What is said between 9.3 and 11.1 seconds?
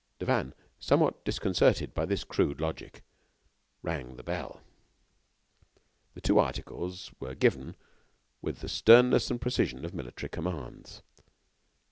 precision of military commands.